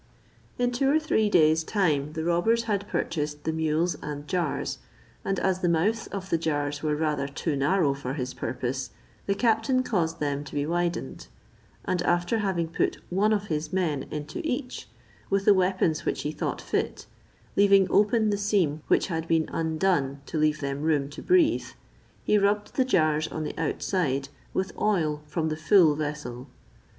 [0.57, 4.79] In two or three days' time the robbers had purchased the mules and jars,
[5.23, 8.89] and as the mouths of the jars were rather too narrow for his purpose,
[9.27, 11.27] the captain caused them to be widened;
[11.85, 14.89] and after having put one of his men into each,
[15.29, 17.05] with the weapons which he thought fit,
[17.55, 21.67] leaving open the seam which had been undone to leave them room to breathe,
[22.23, 26.47] he rubbed the jars on the outside with oil from the full vessel.